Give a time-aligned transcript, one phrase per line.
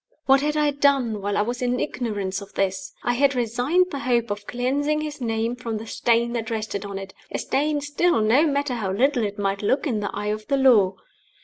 [0.25, 2.91] What had I done while I was in ignorance of this?
[3.03, 6.97] I had resigned the hope of cleansing his name from the stain that rested on
[6.97, 10.47] it a stain still, no matter how little it might look in the eye of
[10.47, 10.95] the Law.